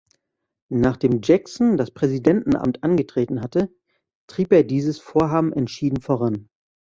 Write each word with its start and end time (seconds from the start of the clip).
Nachdem 0.71 1.21
Jackson 1.21 1.77
das 1.77 1.91
Präsidentenamt 1.91 2.83
angetreten 2.83 3.39
hatte, 3.43 3.69
trieb 4.25 4.51
er 4.51 4.63
dieses 4.63 4.97
Vorhaben 4.97 5.53
entschieden 5.53 6.01
voran. 6.01 6.49